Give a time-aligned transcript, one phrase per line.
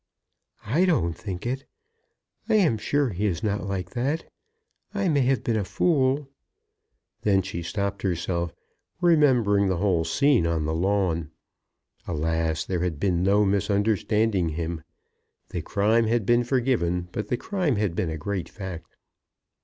[0.65, 1.67] "I don't think it.
[2.49, 4.25] I am sure he is not like that.
[4.95, 6.27] I may have been a fool"
[7.21, 8.51] Then she stopped herself,
[8.99, 11.29] remembering the whole scene on the lawn.
[12.07, 14.81] Alas; there had been no misunderstanding him.
[15.49, 18.95] The crime had been forgiven; but the crime had been a great fact.